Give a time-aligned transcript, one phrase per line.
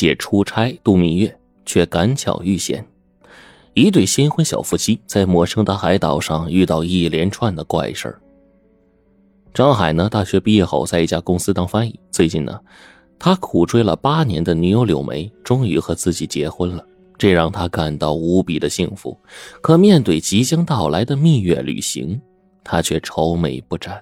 [0.00, 2.82] 借出差度蜜月，却赶巧遇险。
[3.74, 8.18] 一对新婚小夫妻在陌生的海岛上遇到一连串的怪事
[9.52, 12.00] 张海呢，大学毕业后在一家公司当翻译。
[12.10, 12.58] 最近呢，
[13.18, 16.82] 他苦追了八年的女友柳梅终于和自己结婚了，
[17.18, 19.14] 这让他感到无比的幸福。
[19.60, 22.18] 可面对即将到来的蜜月旅行，
[22.64, 24.00] 他却愁眉不展。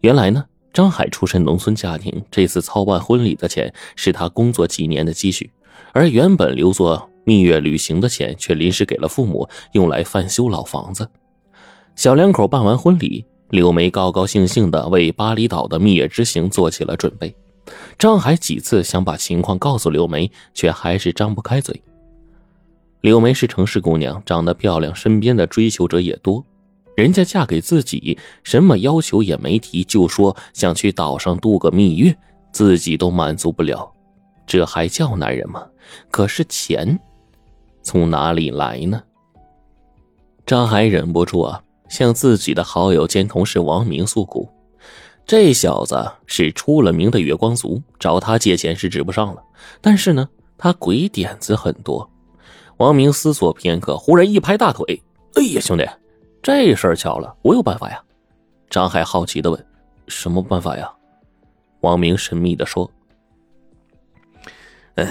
[0.00, 0.44] 原来呢。
[0.72, 5.50] 张海出身农村家庭，这次操办婚礼的钱是他工作几年的积蓄，
[5.92, 11.08] 而原本留作蜜月旅行的钱却临时给了父母，用来翻修老房子。
[11.96, 17.34] 小两口办完婚礼，柳梅高高兴兴地为巴厘岛的蜜月之行做起了准备。
[17.98, 21.82] 张海几次想把情况告诉柳梅，却还是张不开嘴。
[23.00, 26.44] 柳梅是城市姑娘，长得漂亮，身边的追求者也多。
[26.96, 32.14] 人家嫁给自己，什么要求也没提，就说想去岛上度个蜜月，
[32.52, 33.90] 自己都满足不了，
[34.46, 35.66] 这还叫男人吗？
[36.10, 36.98] 可是钱
[37.82, 39.02] 从哪里来呢？
[40.44, 44.48] 张海忍不住啊，向自己的好友兼同事王明诉苦。
[45.24, 49.42] 这小子是出了名的月光族，找他借钱是指不上了。
[49.80, 52.10] 但是呢，他鬼点子很多。
[52.78, 55.00] 王明思索片刻，忽然一拍大腿
[55.36, 55.86] ：“哎呀，兄弟！”
[56.42, 58.02] 这事儿巧了，我有办法呀！
[58.70, 59.66] 张海好奇的问
[60.08, 60.90] ：“什么办法呀？”
[61.80, 62.90] 王明神秘的说
[64.96, 65.06] ：“嗯，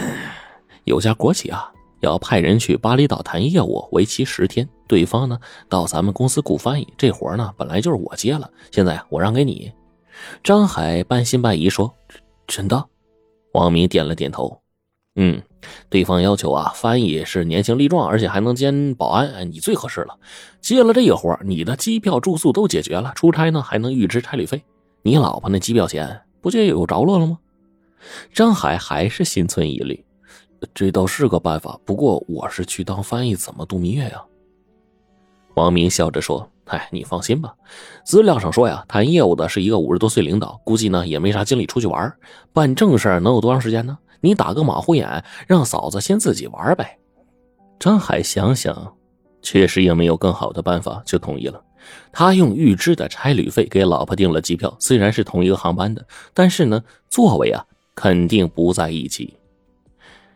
[0.86, 4.68] 有家国企啊，要派人去巴厘岛谈业务，为期十天。
[4.88, 6.88] 对方呢，到咱们公司雇翻译。
[6.98, 9.72] 这活呢，本来就是我接了，现在我让给你。”
[10.44, 11.94] 张海半信半疑说
[12.48, 12.84] ：“真的？”
[13.54, 14.62] 王明点了点头
[15.16, 15.42] ：“嗯。”
[15.90, 20.18] 对方要求啊，翻译是年轻力壮，而且还能兼保安，哎，你最合适了。
[20.62, 24.64] 接了这个活，你的机票、住宿都解决了，出差呢还能预支差旅费。
[25.02, 27.40] 你老婆那机票钱不就有着落了吗？
[28.34, 30.06] 张海还是心存疑虑，
[30.74, 31.80] 这倒是个办法。
[31.86, 34.24] 不过我是去当翻译，怎么度蜜月呀？
[35.56, 37.54] 王明笑着说：“哎，你放心吧，
[38.06, 42.14] 资料上说呀，谈业务的是一个五十多岁领导，估计呢也没啥精力出去玩，
[42.54, 46.98] 办正事能有多长时间呢？”你打个马虎眼，让嫂子先自己玩呗。
[47.80, 48.96] 张海想想，
[49.42, 51.64] 确实也没有更好的办法，就同意了。
[52.12, 57.66] 他用预支的差旅费给老婆订了机票，虽然是同一个航班的，但是呢，座位啊
[57.96, 59.38] 肯定不在一起，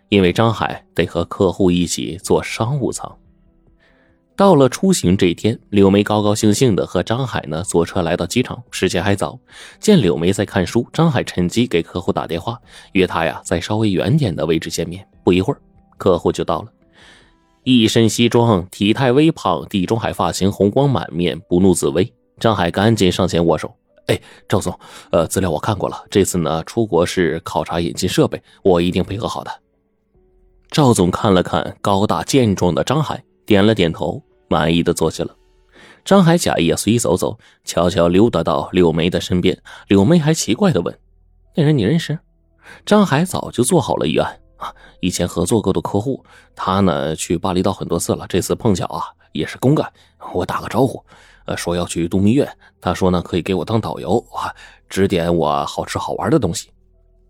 [0.08, 3.18] 因为张海得和客户一起坐商务舱。
[4.44, 8.62] 到了出行这一天，柳梅高高兴兴的和张海呢坐车来到机场。
[8.72, 9.40] 时间还早，
[9.80, 12.60] 见柳梅在看书，张海趁机给客户打电话，
[12.92, 15.08] 约她呀在稍微远点的位置见面。
[15.24, 15.62] 不一会儿，
[15.98, 16.68] 客户就到了，
[17.64, 22.14] 一身西装，体态微胖，地中海发型，红光满面，不怒自威。
[22.38, 23.74] 张海赶紧上前握手
[24.08, 24.78] ：“哎，赵总，
[25.12, 29.62] 呃，资料我看过了，这次呢出国是考察引进设备，我一定配合好的。”
[30.70, 33.24] 赵总看了看高大健壮的张海。
[33.46, 34.24] 点了点头，
[34.54, 35.36] 满意的坐下了。
[36.06, 39.58] 张海假意随意走走，悄悄溜达到柳梅的身边。
[39.88, 40.96] 柳梅还奇怪的问
[41.56, 42.20] ：“那人你认识？”
[42.86, 46.24] 张海早就做好了预案啊，以前合作过的客户。
[46.56, 49.92] 他呢去巴厘岛很多次了，这次碰巧啊也是公干，
[50.34, 51.04] 我打个招呼，
[51.46, 52.48] 呃说要去度蜜月。
[52.80, 54.54] 他说呢可以给我当导游啊，
[54.90, 56.70] 指点我好吃好玩的东西。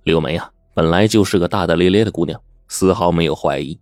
[0.03, 3.79] 柳梅啊本来就是个大大咧咧的姑娘，丝毫没有怀疑。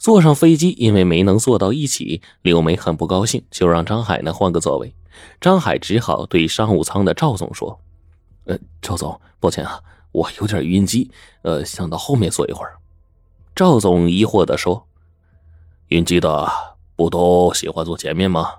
[0.00, 4.94] 坐上飞机，因为没能坐到一起，柳梅很不高兴，就让张海呢换个座位。
[5.42, 7.78] 张海只好对商务舱的赵总说
[8.48, 9.78] ：“呃，赵总，抱歉啊，
[10.12, 11.10] 我有点晕机，
[11.42, 12.78] 呃，想到后面坐一会儿。”
[13.54, 14.86] 赵总疑惑的说
[15.88, 16.50] ：“晕机的
[16.96, 18.54] 不都喜欢坐前面吗？”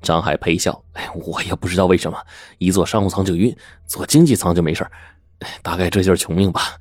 [0.00, 2.16] 张海陪笑：“哎，我也不知道为什么，
[2.58, 3.52] 一坐商务舱就晕，
[3.88, 4.88] 坐经济舱就没事
[5.60, 6.78] 大概这就是穷命吧。”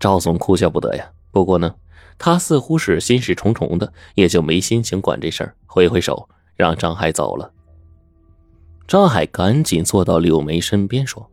[0.00, 1.06] 赵总哭笑不得呀。
[1.30, 1.74] 不过呢。
[2.18, 7.50] 他似乎是心事重重的，也就没心情管这事儿，挥挥手让张海走了。
[8.88, 11.30] 张海赶紧坐到柳梅身边说：“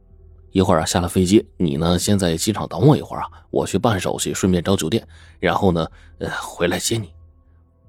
[0.52, 5.08] 一会儿啊，下了飞机，你呢先在机场等我一会儿啊，我去办手续，顺便找酒店，
[5.40, 5.88] 然后呢，
[6.20, 7.10] 呃，回来接你。”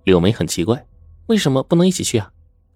[0.04, 0.86] 柳梅很奇怪，
[1.26, 2.30] 为什么不能一起去啊？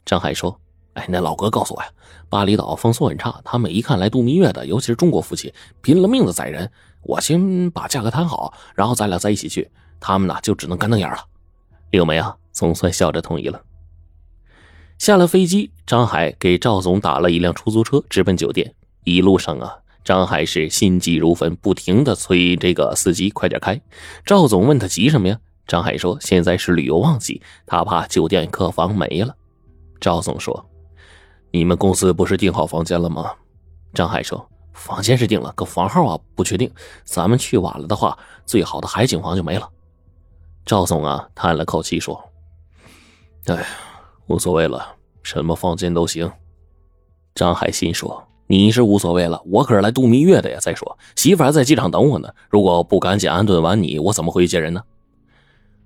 [0.05, 0.61] 张海说
[0.95, 1.89] ：“哎，那老哥告诉我呀，
[2.29, 6.71] 巴厘岛风俗很差，他们一看来度蜜月的，尤其是中国夫妻，拼了命的宰人。
[7.03, 9.71] 我先把价格谈好，然后咱俩再一起去。”
[10.01, 11.19] 他们呢，就只能干瞪眼了。
[11.91, 13.61] 柳梅啊，总算笑着同意了。
[14.99, 18.75] 下了飞机，张海给赵总打了一辆出租车，直奔酒店。
[19.05, 23.81] 一路上啊，张海是心急如焚，不停的催这个司机快点开。
[24.25, 25.39] 赵总问他急什么呀？
[25.67, 29.35] 张海说：“现在是旅游旺季，他怕酒店客房没了。”
[30.01, 30.69] 赵总说
[31.53, 33.31] ：“你们公司不是订好房间了吗？”
[33.95, 34.45] 张海说
[34.75, 36.69] ：“房间是定了，可房号啊不确定。
[37.05, 39.69] 咱们去晚了的话，最好的海景房就没了。
[40.65, 42.23] 赵总啊，叹了口气说
[43.47, 43.67] ：“哎呀，
[44.27, 46.31] 无所谓了，什么房间都行。”
[47.35, 50.59] 张海心说：“你是无所谓了，我可是来度蜜月的呀。
[50.61, 54.83] 再说媳妇还在机场等我呢，如果不赶紧安顿完你，我怎么回去接人呢？”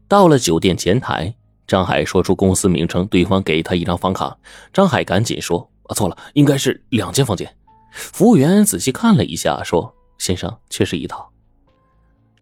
[0.06, 1.34] 到了酒店前台，
[1.66, 4.36] 张海说出公司名称，对方给他一张房卡。
[4.72, 7.56] 张海赶紧说：“啊，错了，应该是两间房间。”
[7.90, 11.30] 服务员仔细看了一下，说：“先生，确实一套。”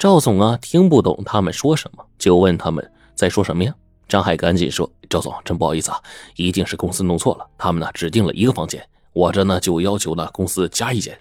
[0.03, 3.73] 赵总啊，听不懂他们说什么，就问他们在说什么呀？
[4.09, 6.03] 张海赶紧说：“赵总，真不好意思啊，
[6.35, 11.17] 一定是公司弄错了，他们呢只订了一个房间，我这呢就要求呢公司加一间。”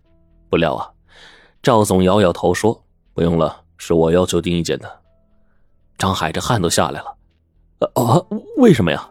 [0.49, 0.89] 不料啊，
[1.61, 2.83] 赵总摇摇头说
[3.13, 4.91] ：“不用了，是我要求订一间的。”
[5.99, 7.15] 张海这汗都下来了。
[7.93, 8.19] 啊，
[8.57, 9.07] 为什么呀？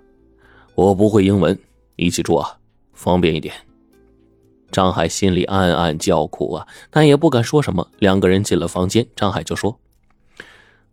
[0.74, 1.56] 我不会英文，
[1.94, 2.58] 一起住啊，
[2.92, 3.54] 方便一点。
[4.70, 7.88] 张海心里暗暗叫苦啊，但也不敢说什么。
[7.98, 9.78] 两个人进了房间，张海就说：“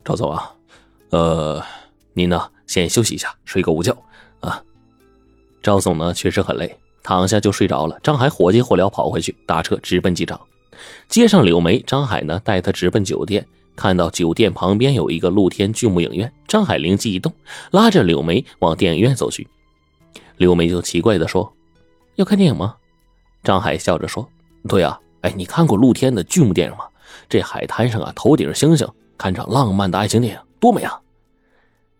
[0.04, 0.54] 赵总啊，
[1.12, 1.64] 呃，
[2.14, 3.96] 您呢先休息一下，睡个午觉
[4.40, 4.64] 啊。”
[5.62, 8.00] 赵总呢确实很累，躺下就睡着了。
[8.02, 10.40] 张海火急火燎跑回去，打车直奔机场，
[11.08, 11.80] 接上柳梅。
[11.82, 13.46] 张海呢带她直奔酒店，
[13.76, 17.34] 看到酒店旁边有一个露天巨幕影院，张海灵机一动，
[17.72, 19.48] 拉着柳梅往电影院走去。
[20.38, 21.52] 柳梅就奇怪的说
[22.16, 22.76] ：“要看电影吗？”
[23.44, 24.28] 张海笑着说
[24.68, 26.86] ：“对呀，哎，你看过露天的剧目电影吗？
[27.30, 28.88] 这海滩上啊，头顶星星，
[29.18, 31.00] 看场浪漫的爱情电影，多美啊！”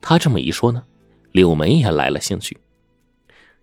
[0.02, 0.84] 他这么一说呢，
[1.32, 2.58] 柳梅也来了兴趣。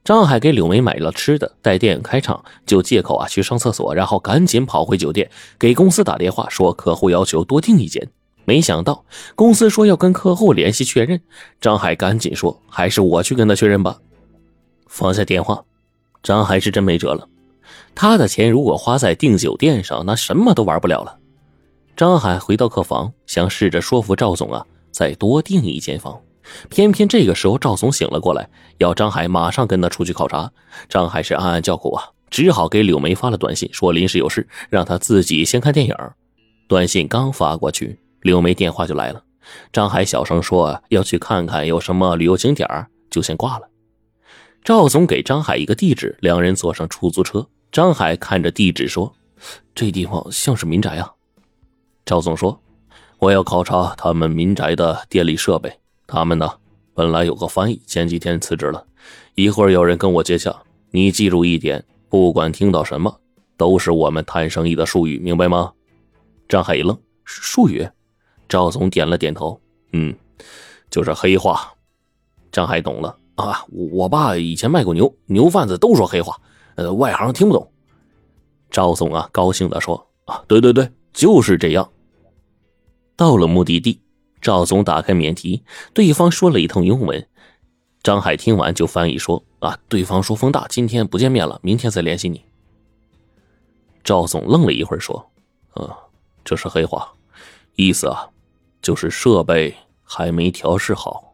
[0.03, 8.11] 张海给柳梅买了吃的，待电影开场，就借口啊去上厕所，然后赶紧跑回酒店，给公司打电话说客户要求多订一间。
[8.45, 11.19] 没想到公司说要跟客户联系确认，
[11.61, 13.99] 张海赶紧说：“还是我去跟他确认吧。”
[14.87, 15.65] 放下电话，
[16.23, 17.27] 张海是真没辙了。
[17.95, 21.19] 他的钱如果花在订酒店上，那什么都玩不了了。
[21.97, 26.21] 张海回到客房，想试着说服赵总啊，再多订一间房。
[26.69, 28.49] 偏偏这个时候赵总醒了过来，
[28.79, 30.51] 要张海马上跟他出去考察。
[30.89, 35.95] 张海是暗暗叫苦啊，只好给柳梅发了短信，说临时有事，让他自己先看电影。
[36.69, 39.23] 短信刚发过去，柳梅电话就来了。
[39.73, 42.69] 张海小声说要去看看有什么旅游景点，
[43.09, 43.69] 就先挂了。
[44.65, 47.47] 赵总给张海一个地址，两人坐上出租车。
[47.75, 49.13] 张海看着地址说
[49.75, 51.13] ：“这地方像是民宅啊。”
[52.07, 52.61] 赵总说
[53.19, 55.77] ：“我要考察他们民宅的电力设备。
[56.07, 56.49] 他们呢，
[56.95, 58.87] 本来有个翻译，前几天辞职了。
[59.35, 60.57] 一会儿有人跟我接洽，
[60.93, 63.19] 你记住一点，不管听到什么，
[63.57, 65.73] 都是我们谈生意的术语，明白吗？”
[66.49, 67.85] 张海一愣：“术语？”
[68.49, 69.61] 赵总点了点头
[69.91, 70.15] ：“嗯，
[70.91, 71.75] 就是黑话。”
[72.53, 76.41] 张海懂了啊，我爸以前卖过牛，牛贩子都说黑话。
[76.77, 77.71] 呃，外行听不懂。
[78.71, 81.91] 赵总啊，高兴的说：“啊，对对对，就是这样。”
[83.17, 84.01] 到了目的地，
[84.41, 85.63] 赵总打开免提，
[85.93, 87.29] 对方说了一通英文。
[88.03, 92.45] 张海听完就翻译说：“啊，对方说风大，今天不见面了，明天再联系你。”
[94.03, 95.31] 赵总愣了一会儿说
[95.75, 95.97] ：“啊，
[96.45, 97.13] 这是黑话，
[97.77, 98.29] 意思啊，
[98.83, 101.34] 就是设备还没调试好。”